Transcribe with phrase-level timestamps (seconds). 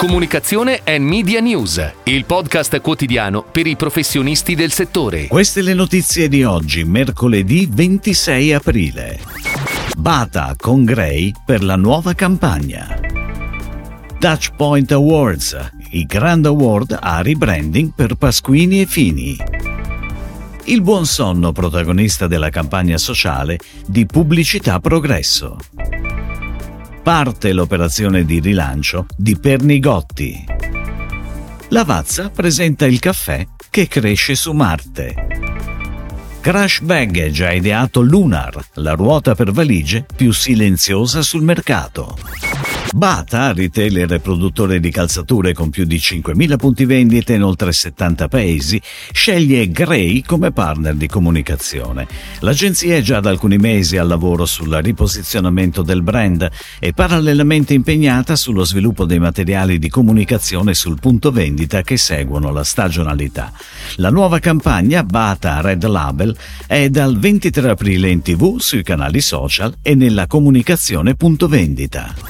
[0.00, 5.26] Comunicazione e Media News, il podcast quotidiano per i professionisti del settore.
[5.26, 9.18] Queste le notizie di oggi, mercoledì 26 aprile.
[9.98, 12.98] Bata con Gray per la nuova campagna.
[14.18, 19.36] Touchpoint Awards, i Grand Award a rebranding per Pasquini e Fini.
[20.64, 25.58] Il buon sonno protagonista della campagna sociale di Pubblicità Progresso
[27.02, 30.44] parte l'operazione di rilancio di Pernigotti.
[31.68, 35.14] Lavazza presenta il caffè che cresce su Marte.
[36.40, 42.16] Crash Baggage ha ideato Lunar, la ruota per valigie più silenziosa sul mercato.
[42.92, 48.26] Bata, retailer e produttore di calzature con più di 5.000 punti vendita in oltre 70
[48.26, 52.08] paesi, sceglie Gray come partner di comunicazione.
[52.40, 56.50] L'agenzia è già da alcuni mesi al lavoro sul riposizionamento del brand
[56.80, 62.64] e parallelamente impegnata sullo sviluppo dei materiali di comunicazione sul punto vendita che seguono la
[62.64, 63.52] stagionalità.
[63.96, 66.36] La nuova campagna Bata Red Label
[66.66, 72.29] è dal 23 aprile in tv, sui canali social e nella comunicazione punto vendita.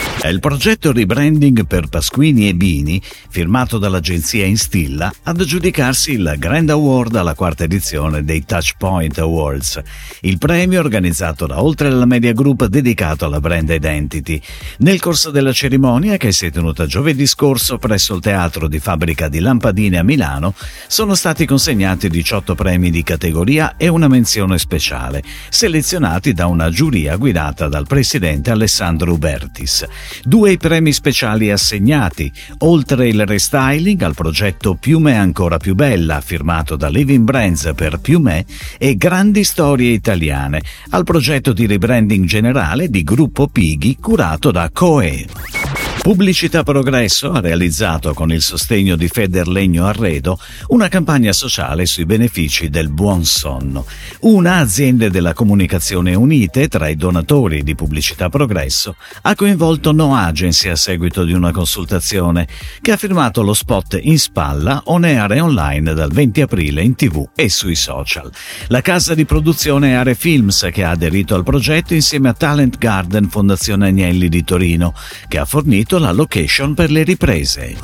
[0.23, 7.15] Il progetto rebranding per Pasquini e Bini, firmato dall'agenzia Instilla, ad aggiudicarsi il Grand Award
[7.15, 9.81] alla quarta edizione dei Touchpoint Awards,
[10.21, 14.39] il premio organizzato da Oltre la Media Group dedicato alla brand identity.
[14.77, 19.27] Nel corso della cerimonia, che si è tenuta giovedì scorso presso il Teatro di Fabbrica
[19.27, 20.53] di Lampadine a Milano,
[20.87, 27.17] sono stati consegnati 18 premi di categoria e una menzione speciale, selezionati da una giuria
[27.17, 29.85] guidata dal presidente Alessandro Ubertis.
[30.23, 36.89] Due premi speciali assegnati, oltre il restyling al progetto Piume ancora più bella, firmato da
[36.89, 38.45] Living Brands per Piume,
[38.77, 45.80] e Grandi storie italiane, al progetto di rebranding generale di Gruppo Pighi curato da Coe.
[46.01, 50.39] Pubblicità Progresso ha realizzato con il sostegno di Federlegno Arredo
[50.69, 53.85] una campagna sociale sui benefici del buon sonno.
[54.21, 60.69] Una azienda della comunicazione unite tra i donatori di Pubblicità Progresso ha coinvolto No Agency
[60.69, 62.47] a seguito di una consultazione
[62.81, 66.95] che ha firmato lo spot in spalla on air e online dal 20 aprile in
[66.95, 68.29] tv e sui social.
[68.69, 73.29] La casa di produzione Are Films che ha aderito al progetto insieme a Talent Garden
[73.29, 74.95] Fondazione Agnelli di Torino
[75.27, 77.75] che ha fornito la location per le riprese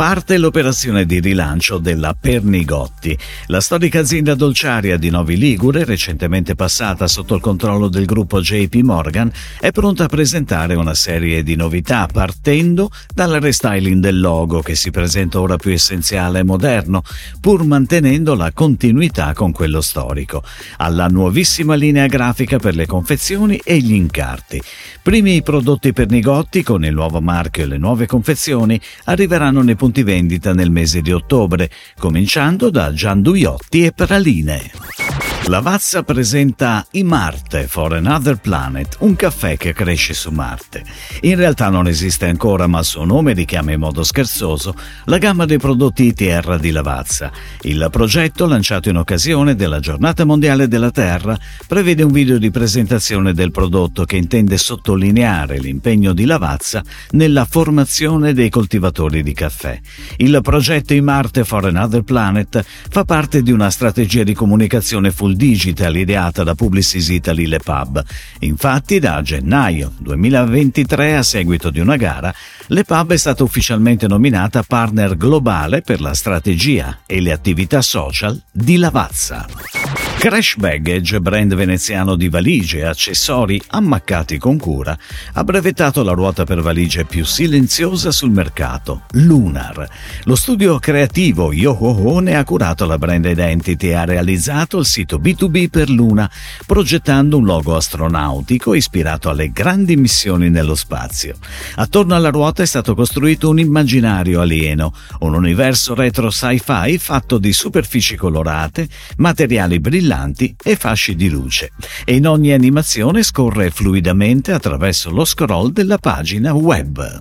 [0.00, 3.14] parte l'operazione di rilancio della Pernigotti.
[3.48, 8.76] La storica azienda dolciaria di Novi Ligure, recentemente passata sotto il controllo del gruppo JP
[8.76, 9.30] Morgan,
[9.60, 14.90] è pronta a presentare una serie di novità partendo dal restyling del logo che si
[14.90, 17.02] presenta ora più essenziale e moderno,
[17.38, 20.42] pur mantenendo la continuità con quello storico,
[20.78, 24.62] alla nuovissima linea grafica per le confezioni e gli incarti.
[25.02, 30.52] Primi prodotti Pernigotti con il nuovo marchio e le nuove confezioni arriveranno nei punti vendita
[30.52, 35.09] nel mese di ottobre, cominciando da gianduiotti e praline.
[35.44, 40.84] Lavazza presenta I Marte for Another Planet, un caffè che cresce su Marte.
[41.22, 44.74] In realtà non esiste ancora, ma il suo nome richiama in modo scherzoso
[45.06, 47.32] la gamma dei prodotti ITR di Lavazza.
[47.62, 51.36] Il progetto, lanciato in occasione della Giornata Mondiale della Terra,
[51.66, 58.34] prevede un video di presentazione del prodotto che intende sottolineare l'impegno di Lavazza nella formazione
[58.34, 59.80] dei coltivatori di caffè.
[60.18, 65.34] Il progetto I Marte for Another Planet fa parte di una strategia di comunicazione full
[65.34, 68.02] digital ideata da Publicis Italy Le Pub.
[68.40, 72.34] Infatti, da gennaio 2023, a seguito di una gara,
[72.66, 78.40] Le Pub è stata ufficialmente nominata partner globale per la strategia e le attività social
[78.50, 80.09] di Lavazza.
[80.20, 84.94] Crash Baggage, brand veneziano di valigie e accessori ammaccati con cura,
[85.32, 89.88] ha brevettato la ruota per valigie più silenziosa sul mercato, Lunar.
[90.24, 95.16] Lo studio creativo Yohoho ne ha curato la brand identity e ha realizzato il sito
[95.16, 96.30] B2B per Luna,
[96.66, 101.36] progettando un logo astronautico ispirato alle grandi missioni nello spazio.
[101.76, 107.54] Attorno alla ruota è stato costruito un immaginario alieno, un universo retro sci-fi fatto di
[107.54, 108.86] superfici colorate,
[109.16, 111.70] materiali brillanti brillanti e fasci di luce
[112.04, 117.20] e in ogni animazione scorre fluidamente attraverso lo scroll della pagina web.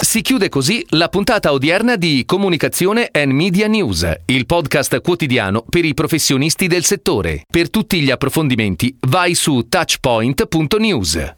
[0.00, 5.84] Si chiude così la puntata odierna di Comunicazione and Media News, il podcast quotidiano per
[5.84, 7.42] i professionisti del settore.
[7.50, 11.32] Per tutti gli approfondimenti vai su touchpoint.news.